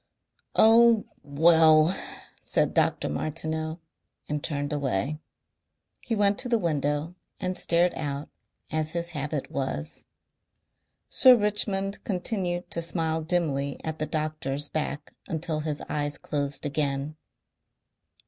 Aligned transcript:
"Oh! 0.55 1.05
WELL!" 1.21 1.95
said 2.39 2.73
Dr. 2.73 3.07
Martineau 3.07 3.79
and 4.27 4.43
turned 4.43 4.73
away. 4.73 5.19
He 5.99 6.15
went 6.15 6.39
to 6.39 6.49
the 6.49 6.57
window 6.57 7.13
and 7.39 7.55
stared 7.55 7.93
out 7.93 8.27
as 8.71 8.93
his 8.93 9.09
habit 9.09 9.51
was. 9.51 10.05
Sir 11.07 11.35
Richmond 11.35 12.03
continued 12.03 12.71
to 12.71 12.81
smile 12.81 13.21
dimly 13.21 13.79
at 13.83 13.99
the 13.99 14.07
doctor's 14.07 14.69
back 14.69 15.13
until 15.27 15.59
his 15.59 15.81
eyes 15.87 16.17
closed 16.17 16.65
again. 16.65 17.15